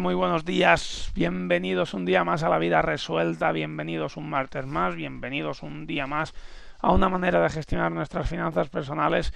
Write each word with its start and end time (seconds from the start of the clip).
Muy 0.00 0.14
buenos 0.14 0.44
días. 0.44 1.12
Bienvenidos 1.14 1.94
un 1.94 2.04
día 2.04 2.24
más 2.24 2.42
a 2.42 2.48
la 2.48 2.58
vida 2.58 2.82
resuelta. 2.82 3.52
Bienvenidos 3.52 4.16
un 4.16 4.28
martes 4.28 4.66
más. 4.66 4.96
Bienvenidos 4.96 5.62
un 5.62 5.86
día 5.86 6.06
más 6.06 6.34
a 6.80 6.90
una 6.90 7.08
manera 7.08 7.40
de 7.40 7.48
gestionar 7.48 7.92
nuestras 7.92 8.28
finanzas 8.28 8.68
personales. 8.68 9.32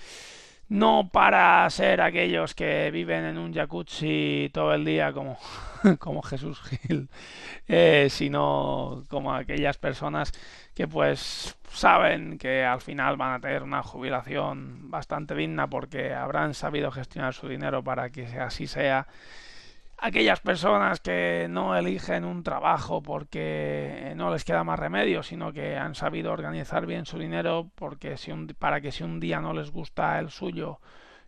No 0.68 1.10
para 1.12 1.68
ser 1.70 2.00
aquellos 2.00 2.54
que 2.54 2.90
viven 2.90 3.24
en 3.24 3.38
un 3.38 3.54
jacuzzi 3.54 4.50
todo 4.52 4.74
el 4.74 4.84
día 4.84 5.12
como, 5.12 5.38
como 5.98 6.22
Jesús 6.22 6.60
Gil, 6.62 7.08
eh, 7.68 8.08
sino 8.10 9.04
como 9.08 9.34
aquellas 9.34 9.78
personas 9.78 10.32
que 10.74 10.88
pues 10.88 11.56
saben 11.70 12.36
que 12.36 12.64
al 12.64 12.80
final 12.80 13.16
van 13.16 13.34
a 13.34 13.40
tener 13.40 13.62
una 13.62 13.82
jubilación 13.82 14.90
bastante 14.90 15.34
digna 15.36 15.68
porque 15.68 16.14
habrán 16.14 16.54
sabido 16.54 16.90
gestionar 16.90 17.32
su 17.32 17.46
dinero 17.48 17.84
para 17.84 18.10
que 18.10 18.26
así 18.40 18.66
sea 18.66 19.06
aquellas 20.00 20.40
personas 20.40 21.00
que 21.00 21.46
no 21.50 21.76
eligen 21.76 22.24
un 22.24 22.42
trabajo 22.42 23.02
porque 23.02 24.12
no 24.16 24.30
les 24.30 24.44
queda 24.44 24.64
más 24.64 24.78
remedio, 24.78 25.22
sino 25.22 25.52
que 25.52 25.76
han 25.76 25.94
sabido 25.94 26.32
organizar 26.32 26.86
bien 26.86 27.04
su 27.04 27.18
dinero 27.18 27.70
porque 27.74 28.16
si 28.16 28.30
un, 28.30 28.46
para 28.46 28.80
que 28.80 28.92
si 28.92 29.02
un 29.02 29.20
día 29.20 29.40
no 29.40 29.52
les 29.52 29.70
gusta 29.70 30.18
el 30.18 30.30
suyo 30.30 30.80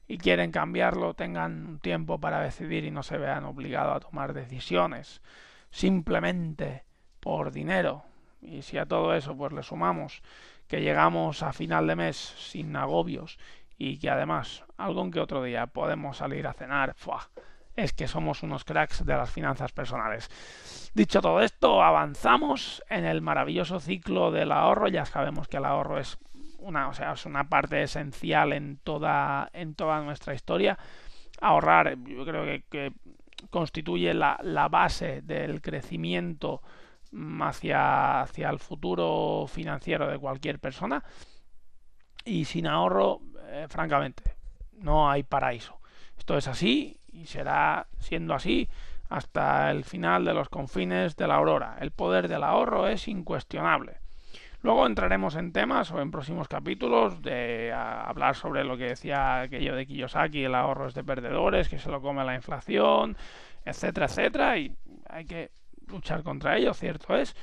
y 0.07 0.19
quieren 0.19 0.53
cambiarlo, 0.53 1.15
tengan 1.15 1.67
un 1.67 1.79
tiempo 1.81 2.21
para 2.21 2.41
decidir 2.41 2.85
y 2.85 2.91
no 2.91 3.03
se 3.03 3.19
vean 3.19 3.45
obligados 3.45 3.97
a 3.97 4.01
tomar 4.01 4.35
decisiones 4.35 5.21
simplemente 5.71 6.85
por 7.21 7.53
dinero. 7.53 8.05
Y 8.41 8.63
si 8.63 8.79
a 8.79 8.87
todo 8.87 9.15
eso 9.15 9.37
pues 9.37 9.53
le 9.53 9.63
sumamos 9.63 10.23
que 10.69 10.81
llegamos 10.81 11.43
a 11.43 11.53
final 11.53 11.87
de 11.89 11.97
mes 11.97 12.17
sin 12.17 12.75
agobios 12.77 13.39
y 13.77 13.99
que 13.99 14.11
además 14.11 14.65
algún 14.77 15.11
que 15.11 15.21
otro 15.21 15.43
día 15.43 15.67
podemos 15.67 16.19
salir 16.19 16.47
a 16.47 16.53
cenar, 16.53 16.95
¡fua! 16.97 17.29
Es 17.77 17.93
que 17.93 18.09
somos 18.09 18.43
unos 18.43 18.65
cracks 18.65 19.05
de 19.05 19.15
las 19.15 19.31
finanzas 19.31 19.73
personales. 19.73 20.29
Dicho 20.95 21.21
todo 21.21 21.41
esto, 21.41 21.83
avanzamos 21.83 22.83
en 22.89 23.05
el 23.05 23.23
maravilloso 23.23 23.81
ciclo 23.81 24.31
del 24.31 24.53
ahorro. 24.53 24.89
Ya 24.89 25.05
sabemos 25.05 25.49
que 25.49 25.59
el 25.59 25.65
ahorro 25.65 25.99
es 25.99 26.19
una, 26.59 26.89
o 26.89 26.95
sea, 26.95 27.13
es 27.13 27.27
una 27.27 27.49
parte 27.49 27.83
esencial 27.83 28.53
en 28.53 28.79
toda, 28.79 29.51
en 29.53 29.75
toda 29.75 30.01
nuestra 30.03 30.35
historia. 30.35 30.79
Ahorrar, 31.41 31.97
yo 32.05 32.25
creo 32.25 32.63
que, 32.69 32.93
constituye 33.49 34.13
la, 34.13 34.39
la, 34.43 34.69
base 34.69 35.23
del 35.23 35.63
crecimiento 35.63 36.61
hacia, 37.41 38.21
hacia 38.21 38.51
el 38.51 38.59
futuro 38.59 39.47
financiero 39.47 40.09
de 40.09 40.19
cualquier 40.19 40.59
persona. 40.59 41.03
Y 42.25 42.45
sin 42.45 42.67
ahorro, 42.67 43.21
eh, 43.47 43.67
francamente, 43.69 44.37
no 44.73 45.11
hay 45.11 45.23
paraíso. 45.23 45.81
Esto 46.19 46.37
es 46.37 46.49
así 46.49 47.00
y 47.13 47.27
será 47.27 47.87
siendo 47.99 48.35
así 48.35 48.69
hasta 49.09 49.71
el 49.71 49.85
final 49.85 50.25
de 50.25 50.35
los 50.35 50.49
confines 50.49 51.17
de 51.17 51.27
la 51.27 51.35
aurora. 51.35 51.77
El 51.81 51.91
poder 51.91 52.29
del 52.29 52.45
ahorro 52.45 52.87
es 52.87 53.09
incuestionable. 53.09 53.99
Luego 54.63 54.87
entraremos 54.87 55.37
en 55.37 55.53
temas 55.53 55.91
o 55.91 56.01
en 56.01 56.11
próximos 56.11 56.47
capítulos 56.47 57.23
de 57.23 57.73
hablar 57.73 58.37
sobre 58.37 58.63
lo 58.63 58.77
que 58.77 58.85
decía 58.85 59.41
aquello 59.41 59.75
de 59.75 59.87
Kiyosaki, 59.87 60.45
el 60.45 60.55
ahorro 60.55 60.87
es 60.87 60.95
de 60.95 61.03
perdedores, 61.03 61.69
que 61.69 61.79
se 61.79 61.91
lo 61.91 62.03
come 62.03 62.25
la 62.25 62.35
inflación, 62.35 63.17
etcétera, 63.65 64.07
etcétera, 64.07 64.59
y 64.59 64.77
hay 65.09 65.25
que 65.25 65.51
luchar 65.87 66.23
contra 66.23 66.59
ello, 66.59 66.75
cierto 66.75 67.17
es, 67.17 67.35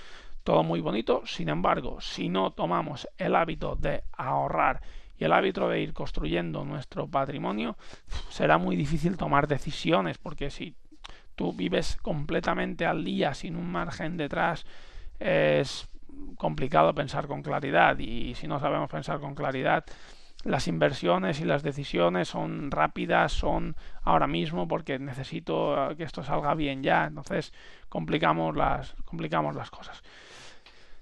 todo 0.44 0.64
muy 0.64 0.80
bonito, 0.80 1.24
sin 1.26 1.50
embargo, 1.50 2.00
si 2.02 2.30
no 2.30 2.52
tomamos 2.52 3.08
el 3.18 3.36
hábito 3.36 3.76
de 3.76 4.04
ahorrar 4.14 4.82
y 5.18 5.24
el 5.24 5.34
hábito 5.34 5.68
de 5.70 5.82
ir 5.82 5.94
construyendo 5.94 6.64
nuestro 6.64 7.08
patrimonio, 7.08 7.78
será 8.30 8.58
muy 8.58 8.76
difícil 8.76 9.18
tomar 9.18 9.48
decisiones, 9.48 10.18
porque 10.18 10.50
si 10.50 10.76
tú 11.36 11.54
vives 11.54 11.98
completamente 12.02 12.86
al 12.86 13.04
día 13.04 13.34
sin 13.34 13.56
un 13.56 13.72
margen 13.72 14.18
detrás, 14.18 14.66
es 15.20 15.88
complicado 16.38 16.94
pensar 16.94 17.28
con 17.28 17.44
claridad 17.44 17.98
y 18.00 18.34
si 18.36 18.48
no 18.48 18.60
sabemos 18.60 18.90
pensar 18.90 19.20
con 19.20 19.36
claridad, 19.36 19.86
las 20.44 20.68
inversiones 20.68 21.40
y 21.40 21.46
las 21.46 21.64
decisiones 21.64 22.30
son 22.30 22.72
rápidas, 22.72 23.32
son 23.32 23.76
ahora 24.04 24.28
mismo 24.28 24.68
porque 24.68 25.00
necesito 25.00 25.94
que 25.98 26.04
esto 26.04 26.24
salga 26.24 26.54
bien 26.54 26.84
ya, 26.84 27.06
entonces 27.06 27.54
complicamos 27.90 28.56
las, 28.56 28.96
complicamos 29.06 29.56
las 29.56 29.70
cosas. 29.70 30.02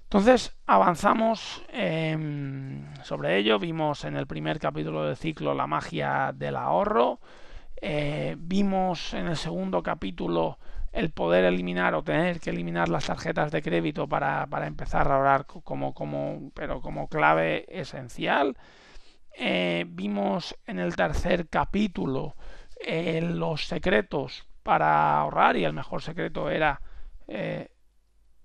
Entonces 0.06 0.56
avanzamos 0.66 1.64
eh, 1.72 2.16
sobre 3.02 3.38
ello, 3.38 3.58
vimos 3.58 4.04
en 4.04 4.16
el 4.16 4.28
primer 4.28 4.60
capítulo 4.60 5.04
del 5.04 5.16
ciclo 5.16 5.52
la 5.52 5.66
magia 5.66 6.32
del 6.32 6.54
ahorro, 6.54 7.18
eh, 7.82 8.36
vimos 8.38 9.14
en 9.14 9.26
el 9.26 9.36
segundo 9.36 9.82
capítulo 9.82 10.58
el 10.92 11.10
poder 11.10 11.44
eliminar 11.44 11.94
o 11.96 12.04
tener 12.04 12.38
que 12.38 12.50
eliminar 12.50 12.88
las 12.88 13.06
tarjetas 13.06 13.50
de 13.50 13.62
crédito 13.62 14.08
para, 14.08 14.46
para 14.46 14.68
empezar 14.68 15.08
a 15.10 15.16
ahorrar 15.16 15.44
como, 15.46 15.92
como, 15.92 16.52
pero 16.54 16.80
como 16.80 17.08
clave 17.08 17.66
esencial. 17.68 18.56
Eh, 19.36 19.86
vimos 19.88 20.56
en 20.66 20.78
el 20.78 20.94
tercer 20.94 21.48
capítulo 21.48 22.36
eh, 22.80 23.20
los 23.22 23.66
secretos 23.66 24.46
para 24.62 25.18
ahorrar 25.18 25.56
y 25.56 25.64
el 25.64 25.72
mejor 25.72 26.00
secreto 26.00 26.48
era 26.48 26.80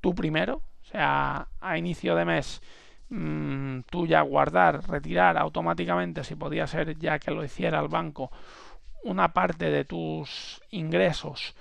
tú 0.02 0.16
primero, 0.16 0.64
sea, 0.92 1.48
a 1.60 1.78
inicio 1.78 2.16
de 2.16 2.26
mes 2.26 2.62
mmm, 3.10 3.82
tú 3.90 4.08
ya 4.08 4.22
guardar, 4.22 4.88
retirar 4.90 5.38
automáticamente, 5.38 6.24
si 6.24 6.36
podía 6.36 6.68
ser 6.68 6.98
ya 6.98 7.20
que 7.20 7.32
lo 7.32 7.44
hiciera 7.44 7.80
el 7.80 7.90
banco, 7.90 8.32
una 9.04 9.34
parte 9.34 9.70
de 9.72 9.86
tus 9.86 10.62
ingresos 10.72 11.56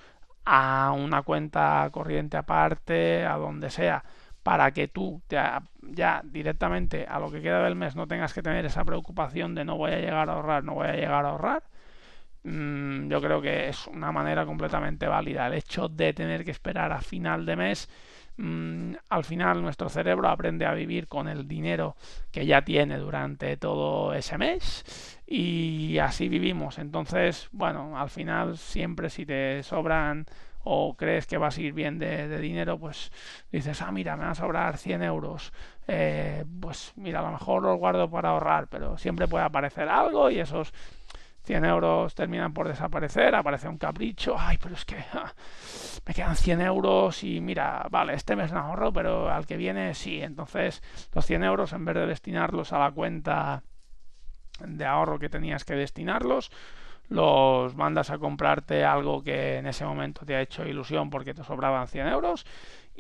a 0.45 0.93
una 0.93 1.23
cuenta 1.23 1.89
corriente 1.93 2.37
aparte, 2.37 3.25
a 3.27 3.37
donde 3.37 3.71
sea, 3.71 4.05
para 4.43 4.73
que 4.73 4.89
tú 4.89 5.23
ya 5.29 6.23
directamente 6.25 7.07
a 7.07 7.19
lo 7.19 7.31
que 7.31 7.43
queda 7.43 7.63
del 7.65 7.77
mes 7.77 7.95
no 7.97 8.07
tengas 8.07 8.33
que 8.35 8.43
tener 8.43 8.65
esa 8.65 8.85
preocupación 8.85 9.55
de 9.55 9.65
no 9.65 9.77
voy 9.77 9.93
a 9.93 9.99
llegar 10.01 10.31
a 10.31 10.35
ahorrar, 10.35 10.65
no 10.65 10.75
voy 10.75 10.89
a 10.89 10.95
llegar 10.95 11.25
a 11.25 11.31
ahorrar. 11.31 11.63
Mm, 12.43 13.09
yo 13.11 13.21
creo 13.21 13.43
que 13.43 13.69
es 13.69 13.87
una 13.87 14.13
manera 14.13 14.47
completamente 14.47 15.07
válida. 15.07 15.47
El 15.47 15.55
hecho 15.55 15.89
de 15.89 16.13
tener 16.15 16.45
que 16.45 16.51
esperar 16.53 16.93
a 16.93 17.01
final 17.03 17.45
de 17.47 17.57
mes 17.57 17.89
mmm, 18.37 18.95
al 19.09 19.25
final 19.25 19.63
nuestro 19.63 19.89
cerebro 19.89 20.29
aprende 20.29 20.67
a 20.67 20.75
vivir 20.75 21.09
con 21.09 21.29
el 21.29 21.47
dinero 21.49 21.97
que 22.31 22.47
ya 22.47 22.63
tiene 22.63 22.99
durante 22.99 23.57
todo 23.57 24.15
ese 24.15 24.39
mes 24.39 25.21
y 25.27 25.99
así 25.99 26.29
vivimos. 26.29 26.79
Entonces, 26.79 27.49
bueno, 27.53 27.99
al 27.99 28.11
final 28.11 28.59
siempre 28.59 29.11
si 29.11 29.27
te 29.27 29.63
sobran 29.63 30.27
o 30.63 30.95
crees 30.97 31.27
que 31.27 31.39
vas 31.39 31.57
a 31.57 31.61
ir 31.61 31.73
bien 31.73 31.99
de, 31.99 32.39
dinero, 32.39 32.79
pues 32.79 33.11
dices, 33.51 33.81
ah, 33.83 33.91
mira, 33.93 34.17
me 34.17 34.25
van 34.25 34.33
a 34.33 34.35
sobrar 34.35 34.77
100 34.77 35.03
euros. 35.03 35.53
Eh, 35.89 36.45
pues 36.61 36.93
mira, 36.97 37.21
a 37.21 37.23
lo 37.23 37.33
mejor 37.33 37.63
los 37.63 37.79
guardo 37.79 38.11
para 38.11 38.31
ahorrar, 38.31 38.69
pero 38.69 38.99
siempre 38.99 39.27
puede 39.27 39.45
aparecer 39.45 39.89
algo 39.89 40.31
y 40.31 40.39
esos 40.39 40.73
100 41.43 41.65
euros 41.65 42.15
terminan 42.15 42.53
por 42.53 42.69
desaparecer, 42.69 43.35
aparece 43.35 43.69
un 43.69 43.79
capricho, 43.79 44.37
ay, 44.39 44.59
pero 44.63 44.75
es 44.75 44.85
que 44.85 44.97
me 46.07 46.15
quedan 46.15 46.37
100 46.37 46.61
euros 46.61 47.25
y 47.25 47.41
mira, 47.41 47.87
vale, 47.91 48.15
este 48.15 48.37
mes 48.37 48.53
no 48.53 48.61
ahorro, 48.61 48.93
pero 48.93 49.31
al 49.31 49.47
que 49.47 49.57
viene 49.57 49.95
sí, 49.95 50.21
entonces 50.23 50.83
los 51.15 51.25
100 51.25 51.45
euros 51.45 51.73
en 51.73 51.85
vez 51.85 51.95
de 51.95 52.07
destinarlos 52.07 52.73
a 52.73 52.79
la 52.79 52.91
cuenta 52.91 53.63
de 54.61 54.85
ahorro 54.85 55.19
que 55.19 55.31
tenías 55.31 55.65
que 55.65 55.75
destinarlos, 55.75 56.51
los 57.09 57.75
mandas 57.75 58.11
a 58.11 58.19
comprarte 58.19 58.85
algo 58.85 59.23
que 59.23 59.57
en 59.57 59.67
ese 59.67 59.85
momento 59.85 60.25
te 60.25 60.37
ha 60.37 60.41
hecho 60.41 60.65
ilusión 60.65 61.11
porque 61.11 61.35
te 61.35 61.43
sobraban 61.43 61.89
100 61.89 62.07
euros 62.07 62.47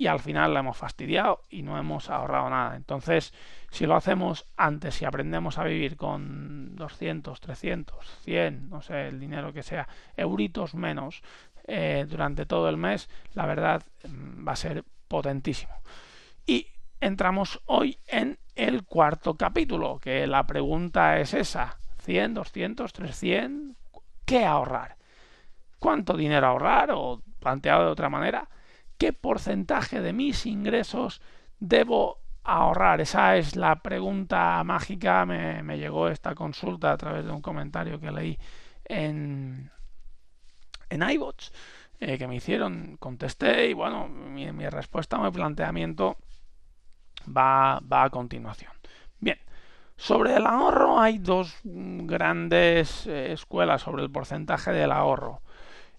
y 0.00 0.06
al 0.06 0.18
final 0.18 0.54
la 0.54 0.60
hemos 0.60 0.78
fastidiado 0.78 1.42
y 1.50 1.60
no 1.60 1.76
hemos 1.76 2.08
ahorrado 2.08 2.48
nada. 2.48 2.74
Entonces, 2.74 3.34
si 3.70 3.84
lo 3.84 3.96
hacemos 3.96 4.46
antes 4.56 5.02
y 5.02 5.04
aprendemos 5.04 5.58
a 5.58 5.64
vivir 5.64 5.98
con 5.98 6.74
200, 6.74 7.38
300, 7.38 8.08
100, 8.22 8.70
no 8.70 8.80
sé, 8.80 9.08
el 9.08 9.20
dinero 9.20 9.52
que 9.52 9.62
sea, 9.62 9.86
euritos 10.16 10.74
menos 10.74 11.22
eh, 11.64 12.06
durante 12.08 12.46
todo 12.46 12.70
el 12.70 12.78
mes, 12.78 13.10
la 13.34 13.44
verdad 13.44 13.82
mm, 14.08 14.48
va 14.48 14.52
a 14.52 14.56
ser 14.56 14.84
potentísimo. 15.06 15.74
Y 16.46 16.68
entramos 17.02 17.60
hoy 17.66 17.98
en 18.06 18.38
el 18.54 18.84
cuarto 18.84 19.34
capítulo, 19.34 19.98
que 19.98 20.26
la 20.26 20.46
pregunta 20.46 21.20
es 21.20 21.34
esa, 21.34 21.76
100, 22.04 22.32
200, 22.32 22.90
300, 22.90 23.76
¿qué 24.24 24.46
ahorrar? 24.46 24.96
¿Cuánto 25.78 26.16
dinero 26.16 26.46
ahorrar? 26.46 26.90
O 26.92 27.20
planteado 27.38 27.84
de 27.84 27.90
otra 27.90 28.08
manera, 28.08 28.48
¿qué 29.00 29.14
porcentaje 29.14 30.02
de 30.02 30.12
mis 30.12 30.44
ingresos 30.44 31.22
debo 31.58 32.20
ahorrar? 32.44 33.00
Esa 33.00 33.38
es 33.38 33.56
la 33.56 33.82
pregunta 33.82 34.62
mágica. 34.62 35.24
Me, 35.24 35.78
llegó 35.78 36.08
esta 36.08 36.34
consulta 36.34 36.92
a 36.92 36.98
través 36.98 37.24
de 37.24 37.32
un 37.32 37.40
comentario 37.40 37.98
que 37.98 38.10
leí 38.12 38.38
en, 38.84 39.70
en 40.90 41.10
iBots 41.10 41.50
eh, 41.98 42.18
que 42.18 42.28
me 42.28 42.36
hicieron. 42.36 42.98
Contesté 42.98 43.70
y 43.70 43.72
bueno, 43.72 44.06
mi, 44.06 44.52
mi 44.52 44.68
respuesta, 44.68 45.16
mi 45.16 45.30
planteamiento 45.30 46.18
va, 47.26 47.80
va 47.80 48.04
a 48.04 48.10
continuación. 48.10 48.72
Bien, 49.18 49.38
sobre 49.96 50.36
el 50.36 50.46
ahorro 50.46 51.00
hay 51.00 51.16
dos 51.16 51.58
grandes 51.64 53.06
eh, 53.06 53.32
escuelas 53.32 53.80
sobre 53.80 54.02
el 54.02 54.10
porcentaje 54.10 54.72
del 54.72 54.92
ahorro. 54.92 55.40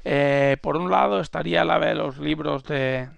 Eh, 0.03 0.57
por 0.61 0.77
un 0.77 0.89
lado 0.89 1.19
estaría 1.19 1.63
la 1.63 1.79
de 1.79 1.95
los 1.95 2.17
libros 2.17 2.63
de 2.63 3.09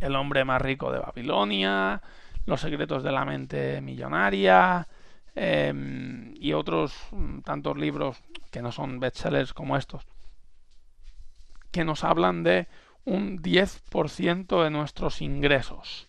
El 0.00 0.14
hombre 0.16 0.44
más 0.44 0.62
rico 0.62 0.92
de 0.92 1.00
Babilonia, 1.00 2.02
Los 2.46 2.60
secretos 2.60 3.02
de 3.02 3.12
la 3.12 3.24
mente 3.24 3.80
millonaria 3.80 4.86
em, 5.34 6.34
y 6.36 6.52
otros 6.52 6.94
mm, 7.12 7.40
tantos 7.40 7.76
libros 7.76 8.22
que 8.50 8.62
no 8.62 8.70
son 8.72 9.00
bestsellers 9.00 9.54
como 9.54 9.76
estos, 9.76 10.06
que 11.70 11.84
nos 11.84 12.04
hablan 12.04 12.42
de 12.42 12.68
un 13.04 13.42
10% 13.42 14.62
de 14.62 14.70
nuestros 14.70 15.22
ingresos. 15.22 16.08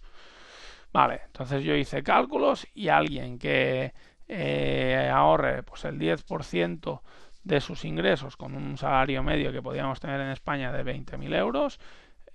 Vale, 0.91 1.21
entonces 1.25 1.63
yo 1.63 1.75
hice 1.75 2.03
cálculos 2.03 2.67
y 2.75 2.89
alguien 2.89 3.39
que 3.39 3.93
eh, 4.27 5.09
ahorre 5.11 5.63
pues 5.63 5.85
el 5.85 5.97
10% 5.97 7.01
de 7.43 7.61
sus 7.61 7.85
ingresos 7.85 8.37
con 8.37 8.55
un 8.55 8.77
salario 8.77 9.23
medio 9.23 9.51
que 9.51 9.61
podríamos 9.61 9.99
tener 9.99 10.21
en 10.21 10.29
España 10.29 10.71
de 10.71 10.85
20.000 10.85 11.35
euros, 11.35 11.79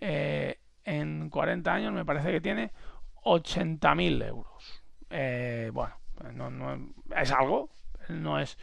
eh, 0.00 0.58
en 0.84 1.30
40 1.30 1.72
años 1.72 1.92
me 1.92 2.04
parece 2.04 2.30
que 2.30 2.40
tiene 2.40 2.70
80.000 3.24 4.26
euros. 4.26 4.82
Eh, 5.10 5.70
bueno, 5.72 5.94
no, 6.34 6.92
es 7.16 7.32
algo, 7.32 7.70
no 8.08 8.38
es, 8.38 8.58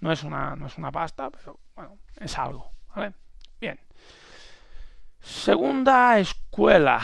no, 0.00 0.12
es 0.12 0.22
una, 0.22 0.54
no 0.56 0.66
es 0.66 0.76
una 0.78 0.92
pasta, 0.92 1.30
pero 1.30 1.58
bueno, 1.74 1.98
es 2.20 2.38
algo. 2.38 2.70
Bien. 3.60 3.78
Segunda 5.20 6.18
escuela 6.18 7.00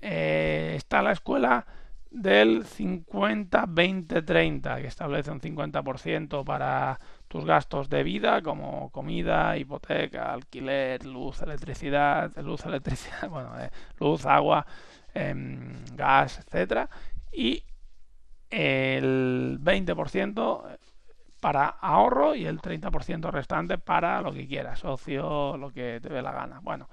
eh, 0.00 0.74
está 0.76 1.02
la 1.02 1.12
escuela 1.12 1.66
del 2.10 2.64
50-20-30, 2.64 4.80
que 4.80 4.86
establece 4.86 5.30
un 5.30 5.40
50% 5.40 6.44
para 6.44 6.98
gastos 7.44 7.88
de 7.88 8.02
vida, 8.02 8.42
como 8.42 8.90
comida, 8.90 9.56
hipoteca, 9.56 10.32
alquiler, 10.32 11.04
luz, 11.04 11.42
electricidad, 11.42 12.36
luz, 12.38 12.64
electricidad, 12.64 13.28
bueno, 13.30 13.58
eh, 13.60 13.70
luz, 13.98 14.26
agua, 14.26 14.66
em, 15.14 15.84
gas, 15.94 16.38
etcétera, 16.38 16.88
y 17.32 17.62
el 18.50 19.58
20% 19.60 20.78
para 21.40 21.66
ahorro 21.66 22.34
y 22.34 22.46
el 22.46 22.60
30% 22.60 23.30
restante 23.30 23.78
para 23.78 24.20
lo 24.22 24.32
que 24.32 24.46
quieras, 24.48 24.84
ocio, 24.84 25.56
lo 25.56 25.70
que 25.70 26.00
te 26.00 26.08
dé 26.08 26.22
la 26.22 26.32
gana. 26.32 26.60
Bueno, 26.62 26.88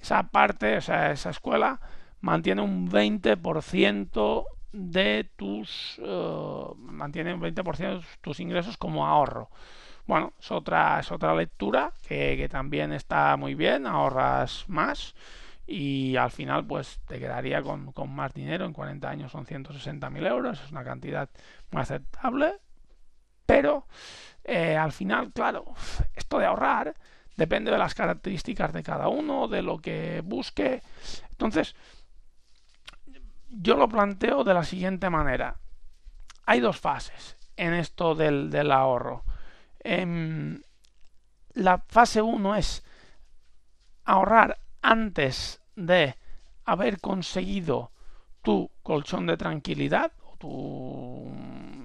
esa 0.00 0.24
parte, 0.24 0.76
o 0.76 0.80
sea, 0.80 1.12
esa 1.12 1.30
escuela 1.30 1.80
mantiene 2.20 2.62
un 2.62 2.90
20% 2.90 4.46
de 4.72 5.30
tus 5.36 6.00
eh, 6.02 6.66
mantiene 6.78 7.32
un 7.32 7.40
20% 7.40 8.00
de 8.00 8.04
tus 8.20 8.40
ingresos 8.40 8.76
como 8.76 9.06
ahorro. 9.06 9.48
Bueno, 10.06 10.32
es 10.38 10.50
otra, 10.50 11.00
es 11.00 11.10
otra 11.10 11.34
lectura 11.34 11.92
que, 12.06 12.48
también 12.50 12.92
está 12.92 13.36
muy 13.36 13.54
bien, 13.54 13.86
ahorras 13.86 14.64
más 14.68 15.14
y 15.66 16.16
al 16.16 16.30
final 16.30 16.66
pues 16.66 17.00
te 17.06 17.18
quedaría 17.18 17.62
con, 17.62 17.92
más 18.10 18.34
dinero, 18.34 18.66
en 18.66 18.74
40 18.74 19.08
años 19.08 19.32
son 19.32 19.46
160.000 19.46 20.26
euros, 20.26 20.60
es 20.62 20.70
una 20.70 20.84
cantidad 20.84 21.30
muy 21.70 21.80
aceptable, 21.80 22.56
pero 23.46 23.86
eh, 24.44 24.76
al 24.76 24.92
final, 24.92 25.32
claro, 25.32 25.74
esto 26.14 26.38
de 26.38 26.46
ahorrar 26.46 26.94
depende 27.36 27.70
de 27.70 27.78
las 27.78 27.94
características 27.94 28.72
de 28.72 28.82
cada 28.82 29.08
uno, 29.08 29.48
de 29.48 29.62
lo 29.62 29.78
que 29.78 30.22
busque. 30.24 30.82
Entonces, 31.30 31.74
yo 33.48 33.76
lo 33.76 33.88
planteo 33.88 34.44
de 34.44 34.54
la 34.54 34.64
siguiente 34.64 35.10
manera. 35.10 35.56
Hay 36.46 36.60
dos 36.60 36.78
fases 36.78 37.36
en 37.56 37.74
esto 37.74 38.14
del, 38.14 38.70
ahorro. 38.70 39.24
Em, 39.84 40.60
la 41.52 41.78
fase 41.88 42.22
1 42.22 42.56
es 42.56 42.82
ahorrar 44.04 44.58
antes 44.82 45.60
de 45.76 46.16
haber 46.64 47.00
conseguido 47.00 47.92
tu 48.42 48.70
colchón 48.82 49.26
de 49.26 49.36
tranquilidad 49.36 50.12
o 50.24 50.36
tu 50.36 50.50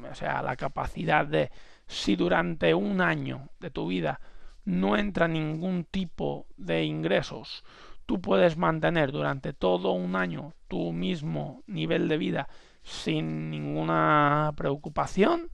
o 0.10 0.16
sea 0.16 0.42
la 0.42 0.56
capacidad 0.56 1.26
de 1.26 1.52
si 1.88 2.16
durante 2.16 2.74
un 2.74 3.02
año 3.02 3.50
de 3.60 3.70
tu 3.70 3.88
vida 3.88 4.20
no 4.66 4.98
entra 4.98 5.28
ningún 5.28 5.84
tipo 5.84 6.48
de 6.58 6.84
ingresos 6.84 7.64
tú 8.10 8.20
puedes 8.20 8.58
mantener 8.58 9.12
durante 9.12 9.54
todo 9.54 9.92
un 9.92 10.16
año 10.16 10.54
tu 10.68 10.92
mismo 10.92 11.62
nivel 11.68 12.08
de 12.08 12.18
vida 12.18 12.50
sin 12.82 13.52
ninguna 13.52 14.52
preocupación, 14.58 15.52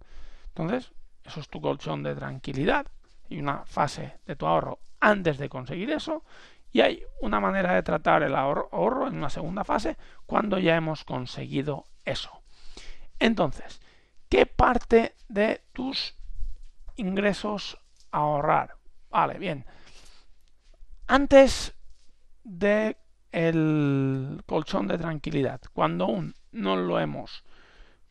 entonces 0.47 0.93
eso 1.25 1.39
es 1.39 1.49
tu 1.49 1.61
colchón 1.61 2.03
de 2.03 2.15
tranquilidad 2.15 2.87
y 3.29 3.39
una 3.39 3.65
fase 3.65 4.19
de 4.25 4.35
tu 4.35 4.45
ahorro 4.45 4.79
antes 4.99 5.37
de 5.37 5.49
conseguir 5.49 5.91
eso 5.91 6.23
y 6.71 6.81
hay 6.81 7.03
una 7.21 7.39
manera 7.39 7.73
de 7.73 7.83
tratar 7.83 8.23
el 8.23 8.35
ahorro, 8.35 9.07
en 9.07 9.17
una 9.17 9.29
segunda 9.29 9.63
fase 9.63 9.97
cuando 10.25 10.59
ya 10.59 10.75
hemos 10.75 11.03
conseguido 11.03 11.85
eso. 12.03 12.41
Entonces, 13.19 13.81
¿qué 14.29 14.45
parte 14.45 15.15
de 15.29 15.61
tus 15.71 16.15
ingresos 16.97 17.77
ahorrar? 18.11 18.75
Vale, 19.09 19.39
bien. 19.39 19.65
Antes 21.07 21.73
de 22.43 22.97
el 23.35 24.43
colchón 24.45 24.87
de 24.87 24.97
tranquilidad. 24.97 25.59
Cuando 25.73 26.05
aún 26.05 26.35
no 26.53 26.77
lo 26.77 26.99
hemos 27.01 27.43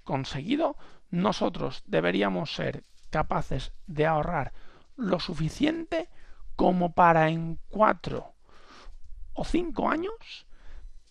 conseguido, 0.05 0.77
nosotros 1.11 1.83
deberíamos 1.87 2.55
ser 2.55 2.83
capaces 3.15 3.71
de 3.87 4.07
ahorrar 4.07 4.53
lo 4.97 5.21
suficiente 5.21 6.09
como 6.57 6.95
para 6.95 7.29
en 7.29 7.61
cuatro 7.69 8.33
o 9.35 9.45
cinco 9.45 9.89
años 9.89 10.47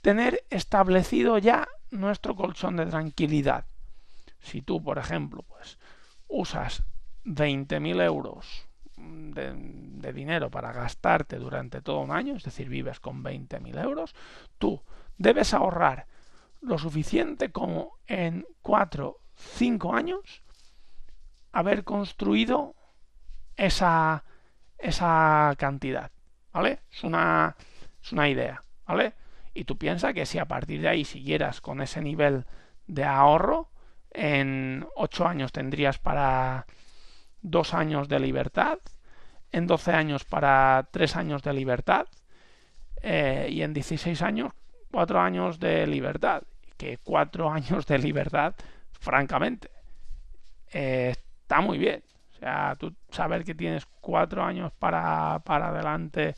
tener 0.02 0.44
establecido 0.50 1.38
ya 1.38 1.66
nuestro 1.92 2.36
colchón 2.36 2.76
de 2.76 2.88
tranquilidad. 2.88 3.64
Si 4.42 4.62
tú, 4.62 4.84
por 4.84 4.98
ejemplo, 4.98 5.44
pues 5.44 5.80
usas 6.28 6.84
20.000 7.24 8.04
euros 8.04 8.68
de, 8.98 10.12
dinero 10.12 10.52
para 10.52 10.74
gastarte 10.74 11.38
durante 11.38 11.82
todo 11.82 12.02
un 12.02 12.12
año, 12.12 12.36
es 12.36 12.44
decir, 12.44 12.68
vives 12.68 13.00
con 13.00 13.24
20.000 13.24 13.82
euros, 13.82 14.14
tú 14.58 14.82
debes 15.18 15.54
ahorrar 15.54 16.08
lo 16.60 16.78
suficiente 16.78 17.50
como 17.50 17.94
en 18.08 18.46
4, 18.62 19.18
5 19.36 19.94
años 19.96 20.43
haber 21.54 21.84
construido 21.86 22.76
esa, 23.56 24.26
esa 24.78 25.56
cantidad, 25.58 26.12
¿vale? 26.52 26.80
Es 26.92 27.04
una, 27.04 27.56
es 28.04 28.12
una 28.12 28.28
idea, 28.28 28.62
¿vale? 28.86 29.14
Y 29.54 29.64
tú 29.64 29.78
piensas 29.78 30.14
que 30.14 30.26
si 30.26 30.40
a 30.40 30.46
partir 30.46 30.82
de 30.82 30.90
ahí 30.90 31.06
siguieras 31.06 31.62
con 31.62 31.82
ese 31.82 32.02
nivel 32.02 32.46
de 32.88 33.06
ahorro, 33.06 33.70
en 34.12 34.86
8 34.96 35.28
años 35.28 35.52
tendrías 35.52 35.98
para 36.00 36.66
dos 37.42 37.74
años 37.74 38.10
de 38.10 38.20
libertad, 38.20 38.80
en 39.52 39.68
12 39.68 39.92
años 39.92 40.26
para 40.26 40.90
tres 40.92 41.16
años 41.16 41.44
de 41.44 41.54
libertad 41.54 42.08
eh, 43.02 43.48
y 43.52 43.62
en 43.62 43.74
16 43.74 44.22
años 44.22 44.52
cuatro 44.94 45.20
años 45.20 45.60
de 45.60 45.88
libertad. 45.88 46.44
Que 46.78 47.00
cuatro 47.00 47.50
años 47.58 47.88
de 47.88 47.98
libertad, 47.98 48.54
francamente, 49.00 49.72
eh, 50.72 51.16
está 51.54 51.62
muy 51.62 51.78
bien. 51.78 52.02
sea, 52.40 52.76
tú 52.80 52.96
saber 53.12 53.44
que 53.44 53.54
tienes 53.54 53.86
cuatro 54.02 54.44
años 54.44 54.72
para, 54.80 55.40
para 55.46 55.68
adelante, 55.68 56.34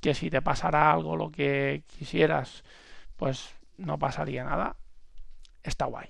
que 0.00 0.14
si 0.14 0.30
te 0.30 0.42
pasara 0.42 0.90
algo 0.90 1.14
lo 1.14 1.30
que 1.30 1.84
quisieras, 1.86 2.64
pues 3.16 3.54
no 3.78 4.00
pasaría 4.00 4.42
nada, 4.42 4.74
está 5.62 5.84
guay. 5.84 6.08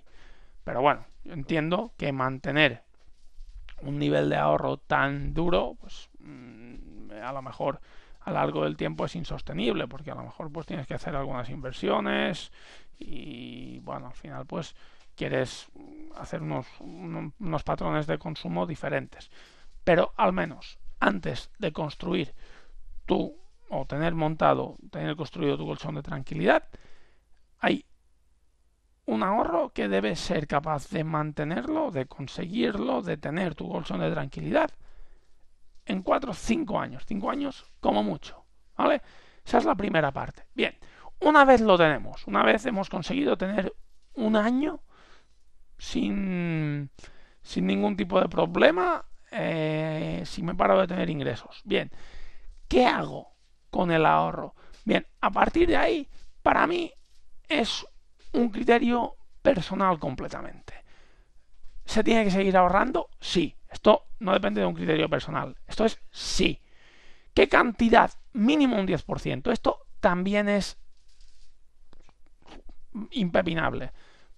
Pero 0.64 0.80
bueno, 0.80 1.04
yo 1.24 1.34
entiendo 1.34 1.92
que 1.98 2.10
mantener 2.10 2.82
un 3.82 3.98
nivel 3.98 4.30
de 4.30 4.36
ahorro 4.36 4.78
tan 4.78 5.34
duro, 5.34 5.76
pues 5.78 6.08
mm, 6.20 7.10
a 7.22 7.32
lo 7.32 7.42
mejor 7.42 7.80
a 8.22 8.30
lo 8.30 8.36
largo 8.36 8.64
del 8.64 8.78
tiempo 8.78 9.04
es 9.04 9.14
insostenible, 9.14 9.88
porque 9.88 10.10
a 10.10 10.14
lo 10.14 10.22
mejor 10.22 10.50
pues 10.50 10.66
tienes 10.66 10.86
que 10.86 10.94
hacer 10.94 11.14
algunas 11.14 11.50
inversiones 11.50 12.50
y 12.98 13.78
bueno, 13.80 14.06
al 14.06 14.14
final 14.14 14.46
pues 14.46 14.74
quieres 15.20 15.68
hacer 16.16 16.40
unos, 16.40 16.66
unos 16.80 17.62
patrones 17.62 18.06
de 18.06 18.18
consumo 18.18 18.66
diferentes. 18.66 19.30
Pero 19.84 20.14
al 20.16 20.32
menos 20.32 20.78
antes 20.98 21.50
de 21.58 21.72
construir 21.72 22.34
tu 23.04 23.36
o 23.68 23.84
tener 23.84 24.14
montado, 24.14 24.78
tener 24.90 25.16
construido 25.16 25.58
tu 25.58 25.66
colchón 25.66 25.96
de 25.96 26.02
tranquilidad, 26.02 26.64
hay 27.58 27.84
un 29.04 29.22
ahorro 29.22 29.74
que 29.74 29.88
debes 29.88 30.20
ser 30.20 30.46
capaz 30.46 30.88
de 30.88 31.04
mantenerlo, 31.04 31.90
de 31.90 32.06
conseguirlo, 32.06 33.02
de 33.02 33.18
tener 33.18 33.54
tu 33.54 33.68
colchón 33.68 34.00
de 34.00 34.10
tranquilidad 34.10 34.70
en 35.84 36.00
4 36.02 36.30
o 36.30 36.34
5 36.34 36.80
años. 36.80 37.04
5 37.06 37.30
años 37.30 37.70
como 37.80 38.02
mucho. 38.02 38.42
¿Vale? 38.78 39.02
Esa 39.44 39.58
es 39.58 39.66
la 39.66 39.74
primera 39.74 40.12
parte. 40.12 40.46
Bien, 40.54 40.74
una 41.20 41.44
vez 41.44 41.60
lo 41.60 41.76
tenemos, 41.76 42.26
una 42.26 42.42
vez 42.42 42.64
hemos 42.64 42.88
conseguido 42.88 43.36
tener 43.36 43.74
un 44.14 44.36
año 44.36 44.80
sin, 45.80 46.90
sin 47.42 47.66
ningún 47.66 47.96
tipo 47.96 48.20
de 48.20 48.28
problema, 48.28 49.04
eh, 49.32 50.22
si 50.26 50.42
me 50.42 50.54
paro 50.54 50.78
de 50.78 50.86
tener 50.86 51.08
ingresos. 51.08 51.62
Bien, 51.64 51.90
¿qué 52.68 52.86
hago 52.86 53.32
con 53.70 53.90
el 53.90 54.04
ahorro? 54.04 54.54
Bien, 54.84 55.06
a 55.20 55.30
partir 55.30 55.68
de 55.68 55.76
ahí, 55.76 56.08
para 56.42 56.66
mí 56.66 56.92
es 57.48 57.86
un 58.32 58.50
criterio 58.50 59.16
personal 59.42 59.98
completamente. 59.98 60.74
¿Se 61.84 62.04
tiene 62.04 62.24
que 62.24 62.30
seguir 62.30 62.56
ahorrando? 62.56 63.08
Sí. 63.18 63.56
Esto 63.70 64.08
no 64.18 64.32
depende 64.32 64.60
de 64.60 64.66
un 64.66 64.74
criterio 64.74 65.08
personal. 65.08 65.56
Esto 65.66 65.84
es 65.84 66.00
sí. 66.10 66.60
¿Qué 67.34 67.48
cantidad? 67.48 68.10
Mínimo 68.32 68.78
un 68.78 68.86
10%. 68.86 69.50
Esto 69.50 69.86
también 70.00 70.48
es 70.48 70.78
impepinable. 73.12 73.92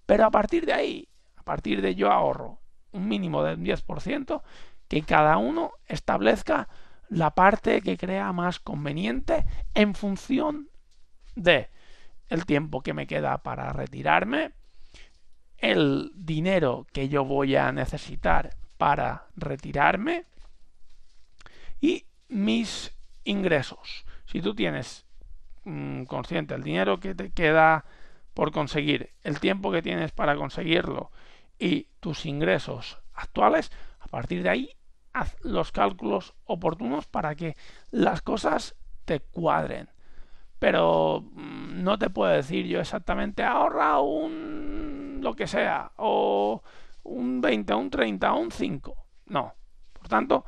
Pero 0.07 0.27
a 0.27 0.31
partir 0.31 0.67
de 0.67 0.73
ahí, 0.73 1.09
a 1.43 1.45
partir 1.45 1.83
de 1.83 1.97
yo 1.97 2.13
ahorro 2.13 2.61
un 2.93 3.09
mínimo 3.09 3.43
del 3.43 3.59
10%, 3.59 4.43
que 4.87 5.03
cada 5.03 5.37
uno 5.39 5.73
establezca 5.87 6.69
la 7.09 7.35
parte 7.35 7.83
que 7.83 7.97
crea 7.97 8.33
más 8.33 8.61
conveniente 8.61 9.45
en 9.75 9.95
función 9.95 10.69
de 11.35 11.69
el 12.29 12.47
tiempo 12.47 12.83
que 12.83 12.95
me 12.95 13.07
queda 13.09 13.43
para 13.43 13.73
retirarme, 13.73 14.53
el 15.59 16.13
dinero 16.15 16.87
que 16.93 17.09
yo 17.09 17.25
voy 17.25 17.57
a 17.57 17.73
necesitar 17.73 18.55
para 18.79 19.27
retirarme 19.35 20.27
y 21.81 22.07
mis 22.29 22.95
ingresos. 23.25 24.05
Si 24.27 24.41
tú 24.41 24.55
tienes 24.55 25.05
mm, 25.65 26.05
consciente 26.05 26.55
el 26.55 26.63
dinero 26.63 27.01
que 27.01 27.15
te 27.15 27.31
queda 27.31 27.85
por 28.35 28.53
conseguir, 28.53 29.11
el 29.23 29.41
tiempo 29.41 29.73
que 29.73 29.83
tienes 29.83 30.13
para 30.13 30.37
conseguirlo 30.37 31.11
y 31.59 31.89
tus 32.01 32.27
ingresos 32.27 33.01
actuales, 33.15 33.71
a 34.01 34.07
partir 34.07 34.43
de 34.43 34.49
ahí 34.49 34.71
haz 35.13 35.37
los 35.43 35.73
cálculos 35.73 36.35
oportunos 36.45 37.07
para 37.07 37.35
que 37.35 37.57
las 37.91 38.23
cosas 38.23 38.77
te 39.05 39.21
cuadren 39.21 39.91
pero 40.63 41.25
mm, 41.33 41.83
no 41.83 41.99
te 41.99 42.09
puedo 42.09 42.31
decir 42.31 42.67
yo 42.67 42.79
exactamente 42.79 43.43
ahorra 43.43 43.99
un 43.99 45.19
lo 45.21 45.35
que 45.35 45.49
sea 45.49 45.91
o 45.97 46.63
un 47.03 47.41
20, 47.41 47.75
un 47.75 47.91
30, 47.91 48.33
un 48.33 48.53
5. 48.53 48.97
No. 49.27 49.55
Por 49.93 50.07
tanto, 50.07 50.45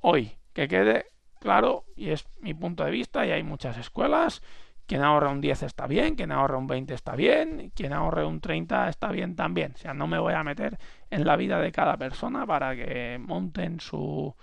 hoy 0.00 0.32
que 0.54 0.66
quede 0.66 1.08
claro 1.40 1.84
y 1.94 2.08
es 2.08 2.26
mi 2.40 2.54
punto 2.54 2.84
de 2.84 2.90
vista 2.90 3.26
y 3.26 3.32
hay 3.32 3.42
muchas 3.42 3.76
escuelas 3.76 4.40
quien 4.86 5.02
ahorra 5.02 5.30
un 5.30 5.40
10 5.40 5.62
está 5.62 5.86
bien, 5.86 6.16
quien 6.16 6.32
ahorra 6.32 6.58
un 6.58 6.66
20 6.66 6.94
está 6.94 7.14
bien, 7.16 7.72
quien 7.74 7.92
ahorre 7.92 8.24
un 8.24 8.40
30 8.40 8.88
está 8.88 9.10
bien 9.10 9.36
también. 9.36 9.72
O 9.74 9.78
sea, 9.78 9.94
no 9.94 10.06
me 10.06 10.18
voy 10.18 10.34
a 10.34 10.42
meter 10.42 10.78
en 11.10 11.24
la 11.24 11.36
vida 11.36 11.60
de 11.60 11.72
cada 11.72 11.96
persona 11.96 12.46
para 12.46 12.74
que 12.74 13.18
monten 13.20 13.80
su, 13.80 14.34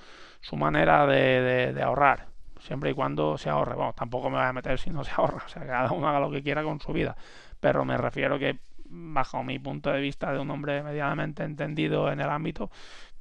su 0.42 0.56
manera 0.56 1.06
de, 1.06 1.74
de 1.74 1.82
ahorrar 1.84 2.28
siempre 2.60 2.92
y 2.92 2.94
cuando 2.94 3.38
se 3.38 3.50
ahorre. 3.50 3.76
Bueno, 3.76 3.94
tampoco 3.94 4.30
me 4.30 4.38
voy 4.38 4.46
a 4.46 4.54
meter 4.54 4.78
si 4.80 4.90
no 4.90 5.04
se 5.04 5.12
ahorra, 5.16 5.44
o 5.46 5.50
sea, 5.50 5.66
cada 5.66 5.92
uno 5.92 6.08
haga 6.08 6.20
lo 6.20 6.32
que 6.32 6.44
quiera 6.44 6.64
con 6.64 6.80
su 6.80 6.94
vida, 6.94 7.16
pero 7.60 7.86
me 7.86 7.98
refiero 7.98 8.38
que 8.38 8.60
bajo 8.92 9.44
mi 9.44 9.60
punto 9.60 9.92
de 9.92 10.02
vista 10.02 10.34
de 10.34 10.40
un 10.40 10.50
hombre 10.50 10.82
medianamente 10.82 11.44
entendido 11.44 12.12
en 12.12 12.22
el 12.22 12.30
ámbito, 12.30 12.72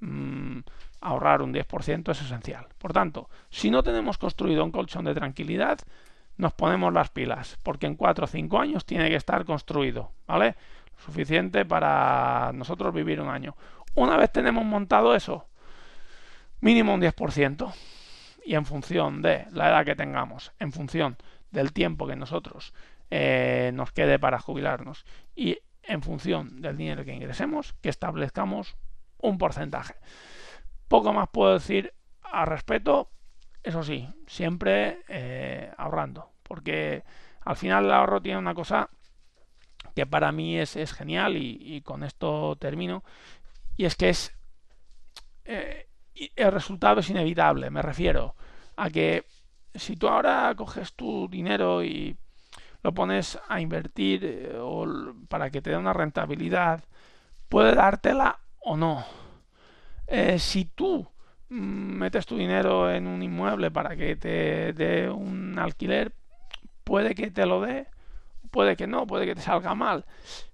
mmm, 0.00 0.60
ahorrar 1.00 1.42
un 1.42 1.52
10% 1.52 2.10
es 2.10 2.22
esencial. 2.22 2.66
Por 2.78 2.92
tanto, 2.92 3.28
si 3.50 3.70
no 3.70 3.82
tenemos 3.82 4.18
construido 4.18 4.64
un 4.64 4.72
colchón 4.72 5.04
de 5.04 5.14
tranquilidad, 5.14 5.78
nos 6.38 6.52
ponemos 6.54 6.92
las 6.92 7.10
pilas, 7.10 7.58
porque 7.62 7.86
en 7.86 7.96
4 7.96 8.24
o 8.24 8.28
5 8.28 8.58
años 8.60 8.86
tiene 8.86 9.08
que 9.10 9.16
estar 9.16 9.44
construido, 9.44 10.12
¿vale? 10.26 10.54
Suficiente 10.96 11.64
para 11.64 12.52
nosotros 12.54 12.94
vivir 12.94 13.20
un 13.20 13.28
año. 13.28 13.56
Una 13.94 14.16
vez 14.16 14.32
tenemos 14.32 14.64
montado 14.64 15.14
eso, 15.14 15.46
mínimo 16.60 16.94
un 16.94 17.00
10% 17.00 17.72
y 18.44 18.54
en 18.54 18.64
función 18.64 19.20
de 19.20 19.46
la 19.50 19.68
edad 19.68 19.84
que 19.84 19.96
tengamos, 19.96 20.52
en 20.60 20.72
función 20.72 21.16
del 21.50 21.72
tiempo 21.72 22.06
que 22.06 22.16
nosotros 22.16 22.72
eh, 23.10 23.72
nos 23.74 23.90
quede 23.90 24.18
para 24.18 24.38
jubilarnos 24.38 25.04
y 25.34 25.58
en 25.82 26.02
función 26.02 26.60
del 26.60 26.76
dinero 26.76 27.04
que 27.04 27.14
ingresemos, 27.14 27.74
que 27.80 27.88
establezcamos 27.88 28.76
un 29.18 29.38
porcentaje. 29.38 29.94
Poco 30.86 31.12
más 31.12 31.28
puedo 31.30 31.54
decir 31.54 31.94
al 32.22 32.46
respecto, 32.46 33.10
eso 33.68 33.82
sí, 33.82 34.08
siempre 34.26 35.02
eh, 35.08 35.70
ahorrando, 35.76 36.30
porque 36.42 37.04
al 37.42 37.54
final 37.54 37.84
el 37.84 37.92
ahorro 37.92 38.22
tiene 38.22 38.38
una 38.38 38.54
cosa 38.54 38.88
que 39.94 40.06
para 40.06 40.32
mí 40.32 40.58
es, 40.58 40.74
es 40.76 40.94
genial 40.94 41.36
y, 41.36 41.82
con 41.82 42.02
esto 42.02 42.56
termino, 42.56 43.04
y 43.76 43.84
es 43.84 43.94
que 43.94 44.08
es 44.08 44.32
eh, 45.44 45.86
el 46.34 46.50
resultado 46.50 47.00
es 47.00 47.10
inevitable. 47.10 47.68
Me 47.68 47.82
refiero 47.82 48.36
a 48.76 48.88
que 48.88 49.26
si 49.74 49.96
tú 49.96 50.08
ahora 50.08 50.54
coges 50.56 50.94
tu 50.94 51.28
dinero 51.28 51.84
y 51.84 52.16
lo 52.82 52.94
pones 52.94 53.38
a 53.48 53.60
invertir 53.60 54.24
eh, 54.24 54.56
o 54.58 55.14
para 55.28 55.50
que 55.50 55.60
te 55.60 55.70
dé 55.70 55.76
una 55.76 55.92
rentabilidad, 55.92 56.82
puede 57.50 57.74
dártela 57.74 58.38
o 58.60 58.78
no. 58.78 59.04
Si 60.38 60.64
tú 60.64 61.06
metes 61.48 62.26
tu 62.26 62.36
dinero 62.36 62.90
en 62.90 63.06
un 63.06 63.22
inmueble 63.22 63.70
para 63.70 63.96
que 63.96 64.16
te 64.16 64.72
dé 64.72 65.10
un 65.10 65.58
alquiler, 65.58 66.12
puede 66.84 67.14
que 67.14 67.30
te 67.30 67.46
lo 67.46 67.60
dé, 67.60 67.86
puede 68.50 68.76
que 68.76 68.86
no, 68.86 69.06
puede 69.06 69.26
que 69.26 69.34
te 69.34 69.40
salga 69.40 69.74
mal. 69.74 70.04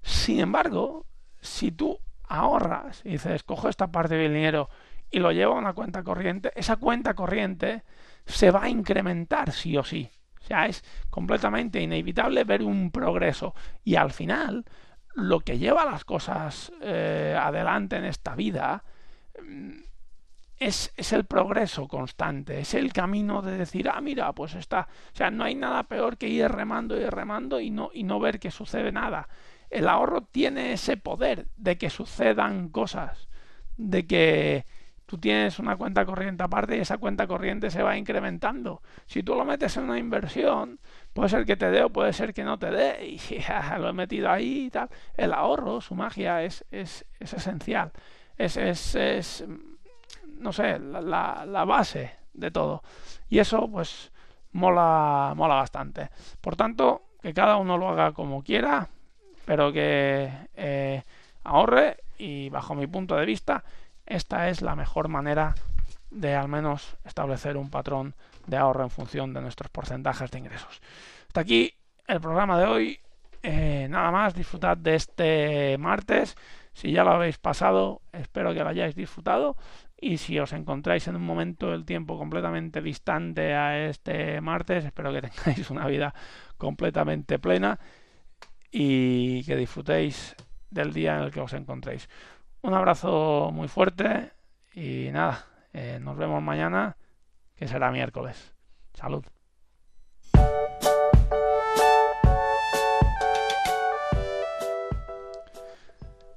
Sin 0.03 0.41
embargo, 0.41 1.07
si 1.41 1.73
tú 1.73 1.99
ahorras 2.29 3.03
y 3.05 3.11
dices, 3.11 3.43
cojo 3.43 3.69
esta 3.69 3.89
parte 3.89 4.15
del 4.15 4.33
dinero 4.33 4.69
y 5.11 5.19
lo 5.19 5.33
llevo 5.33 5.55
a 5.55 5.59
una 5.59 5.75
cuenta 5.75 6.03
corriente, 6.03 6.53
esa 6.55 6.77
cuenta 6.77 7.15
corriente 7.15 7.83
se 8.27 8.51
va 8.51 8.65
a 8.65 8.69
incrementar 8.69 9.53
sí 9.53 9.77
o 9.77 9.85
sí. 9.85 10.09
O 10.43 10.47
sea, 10.47 10.67
es 10.67 10.85
completamente 11.09 11.81
inevitable 11.81 12.45
ver 12.45 12.63
un 12.63 12.91
progreso. 12.91 13.55
Y 13.83 13.95
al 13.95 14.11
final, 14.11 14.65
lo 15.15 15.41
que 15.41 15.59
lleva 15.59 15.87
las 15.87 16.05
cosas 16.05 16.71
eh, 16.83 17.37
adelante 17.41 17.97
en 17.97 18.05
esta 18.05 18.35
vida 18.35 18.85
mm, 19.43 19.73
es, 20.59 20.93
es, 20.97 21.13
el 21.13 21.25
progreso 21.25 21.89
constante, 21.89 22.61
es 22.61 22.75
el 22.75 22.93
camino 22.93 23.43
de 23.43 23.59
decir, 23.59 23.89
ah, 23.89 24.01
mira, 24.01 24.33
pues 24.33 24.55
está. 24.55 24.89
O 25.13 25.17
sea, 25.17 25.31
no 25.31 25.45
hay 25.45 25.55
nada 25.55 25.85
peor 25.85 26.17
que 26.17 26.29
ir 26.29 26.49
remando 26.49 26.97
y 26.99 27.05
remando 27.07 27.61
y 27.61 27.71
no, 27.71 27.91
y 27.93 28.05
no 28.05 28.21
ver 28.21 28.39
que 28.39 28.51
sucede 28.51 28.93
nada. 28.93 29.29
El 29.71 29.89
ahorro 29.89 30.23
tiene 30.23 30.73
ese 30.73 30.97
poder 30.97 31.49
de 31.57 31.79
que 31.79 31.91
sucedan 31.91 32.69
cosas, 32.69 33.29
de 33.77 34.07
que 34.07 34.67
tú 35.07 35.19
tienes 35.19 35.59
una 35.59 35.77
cuenta 35.77 36.05
corriente 36.07 36.43
aparte 36.43 36.77
y 36.77 36.81
esa 36.81 36.99
cuenta 36.99 37.27
corriente 37.27 37.71
se 37.71 37.83
va 37.83 37.97
incrementando. 37.97 38.83
Si 39.07 39.23
tú 39.23 39.35
lo 39.35 39.45
metes 39.45 39.77
en 39.77 39.85
una 39.85 39.99
inversión, 39.99 40.81
puede 41.13 41.29
ser 41.29 41.45
que 41.45 41.57
te 41.57 41.71
dé 41.71 41.83
o 41.83 41.91
puede 41.91 42.13
ser 42.13 42.33
que 42.35 42.45
no 42.45 42.59
te 42.59 42.71
dé, 42.71 43.07
y 43.07 43.19
ya, 43.19 43.79
lo 43.79 43.89
he 43.89 43.93
metido 43.93 44.31
ahí 44.31 44.67
y 44.67 44.71
tal. 44.71 44.89
El 45.17 45.33
ahorro, 45.33 45.81
su 45.81 45.95
magia 45.95 46.43
es, 46.43 46.65
es, 46.71 47.05
es 47.21 47.33
esencial. 47.35 47.93
Es, 48.37 48.57
es, 48.57 49.45
no 50.45 50.53
sé, 50.53 50.79
la, 50.79 51.65
base 51.67 52.13
de 52.35 52.51
todo. 52.51 52.83
Y 53.29 53.39
eso, 53.39 53.69
pues, 53.69 54.13
mola, 54.53 55.33
mola 55.35 55.57
bastante. 55.57 56.11
Por 56.41 56.55
tanto, 56.55 57.03
que 57.23 57.33
cada 57.33 57.57
uno 57.57 57.79
lo 57.79 57.89
haga 57.89 58.13
como 58.13 58.45
quiera, 58.45 58.89
pero 59.47 59.73
que 59.73 60.31
eh, 60.55 61.03
ahorre 61.43 61.97
y 62.19 62.51
bajo 62.51 62.75
mi 62.75 62.87
punto 62.87 63.17
de 63.17 63.27
vista 63.27 63.65
esta 64.07 64.51
es 64.51 64.61
la 64.61 64.77
mejor 64.77 65.09
manera 65.09 65.55
de 66.11 66.35
al 66.35 66.49
menos 66.49 66.97
establecer 67.05 67.57
un 67.57 67.71
patrón 67.71 68.15
de 68.47 68.59
ahorro 68.59 68.85
en 68.85 68.91
función 68.91 69.33
de 69.33 69.41
nuestros 69.41 69.71
porcentajes 69.71 70.31
de 70.31 70.39
ingresos. 70.39 70.83
Hasta 71.27 71.41
aquí 71.41 71.73
el 72.07 72.21
programa 72.21 72.59
de 72.59 72.67
hoy. 72.67 73.01
Eh, 73.43 73.89
nada 73.91 74.11
más, 74.11 74.35
disfrutad 74.35 74.77
de 74.77 74.95
este 74.95 75.77
martes. 75.79 76.37
Si 76.73 76.93
ya 76.93 77.05
lo 77.05 77.13
habéis 77.13 77.39
pasado, 77.39 78.03
espero 78.13 78.53
que 78.53 78.61
lo 78.61 78.69
hayáis 78.69 78.95
disfrutado. 78.95 79.57
Y 80.07 80.19
si 80.19 80.39
os 80.39 80.53
encontráis 80.53 81.09
en 81.09 81.17
un 81.17 81.23
momento 81.23 81.71
del 81.71 81.87
tiempo 81.87 82.19
completamente 82.19 82.83
distante 82.83 83.55
a 83.55 83.89
este 83.89 84.39
martes, 84.43 84.85
espero 84.85 85.11
que 85.15 85.23
tengáis 85.31 85.71
una 85.71 85.87
vida 85.87 86.15
completamente 86.59 87.39
plena 87.39 87.81
y 88.71 89.43
que 89.45 89.57
disfrutéis 89.57 90.37
del 90.69 90.93
día 90.93 91.17
en 91.17 91.23
el 91.23 91.31
que 91.31 91.41
os 91.41 91.55
encontréis. 91.55 92.11
Un 92.61 92.75
abrazo 92.75 93.51
muy 93.51 93.67
fuerte 93.67 94.33
y 94.75 95.09
nada, 95.11 95.47
eh, 95.73 95.99
nos 96.03 96.19
vemos 96.19 96.43
mañana, 96.43 96.99
que 97.55 97.67
será 97.67 97.91
miércoles. 97.91 98.55
Salud. 98.93 99.25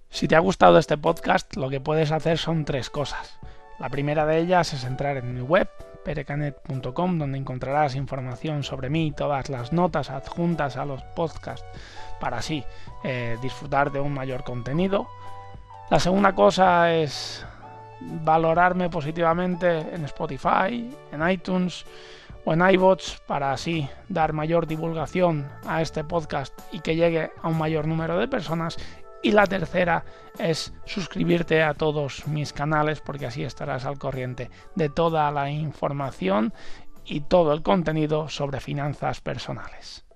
Si 0.08 0.30
te 0.30 0.38
ha 0.38 0.40
gustado 0.40 0.78
este 0.78 0.98
podcast, 0.98 1.58
lo 1.58 1.70
que 1.70 1.82
puedes 1.82 2.14
hacer 2.14 2.38
son 2.38 2.64
tres 2.64 2.90
cosas. 2.90 3.38
La 3.80 3.90
primera 3.90 4.26
de 4.26 4.40
ellas 4.40 4.74
es 4.74 4.84
entrar 4.84 5.18
en 5.18 5.36
mi 5.36 5.42
web, 5.42 5.70
perecanet.com, 6.04 7.20
donde 7.20 7.38
encontrarás 7.38 7.96
información 7.96 8.64
sobre 8.64 8.90
mí, 8.90 9.14
todas 9.16 9.50
las 9.50 9.72
notas 9.72 10.10
adjuntas 10.10 10.78
a 10.78 10.86
los 10.86 11.04
podcasts, 11.04 11.66
para 12.20 12.38
así 12.38 12.64
eh, 13.04 13.38
disfrutar 13.42 13.92
de 13.92 14.00
un 14.00 14.14
mayor 14.14 14.44
contenido. 14.44 15.08
La 15.92 16.00
segunda 16.00 16.34
cosa 16.34 16.94
es 16.94 17.46
valorarme 18.02 18.90
positivamente 18.90 19.80
en 19.80 20.06
Spotify, 20.06 20.90
en 21.12 21.30
iTunes 21.30 21.86
o 22.46 22.54
en 22.54 22.68
iBots 22.70 23.22
para 23.28 23.52
así 23.52 23.88
dar 24.10 24.34
mayor 24.34 24.68
divulgación 24.68 25.48
a 25.68 25.82
este 25.82 26.04
podcast 26.04 26.54
y 26.72 26.80
que 26.80 26.96
llegue 26.96 27.32
a 27.42 27.48
un 27.48 27.58
mayor 27.58 27.88
número 27.88 28.18
de 28.18 28.28
personas. 28.28 28.78
Y 29.22 29.32
la 29.32 29.46
tercera 29.46 30.06
es 30.38 30.74
suscribirte 30.86 31.64
a 31.64 31.74
todos 31.74 32.28
mis 32.28 32.54
canales 32.54 33.02
porque 33.02 33.26
así 33.26 33.44
estarás 33.44 33.86
al 33.86 33.98
corriente 33.98 34.50
de 34.76 34.90
toda 34.90 35.32
la 35.32 35.50
información 35.50 36.54
y 37.04 37.22
todo 37.22 37.54
el 37.54 37.64
contenido 37.64 38.30
sobre 38.30 38.60
finanzas 38.60 39.22
personales. 39.22 40.07